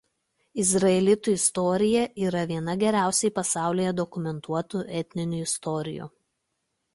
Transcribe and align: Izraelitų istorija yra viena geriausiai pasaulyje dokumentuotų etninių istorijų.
Izraelitų 0.61 1.33
istorija 1.39 2.05
yra 2.29 2.41
viena 2.53 2.75
geriausiai 2.85 3.31
pasaulyje 3.37 3.93
dokumentuotų 4.01 4.83
etninių 5.03 5.45
istorijų. 5.51 6.11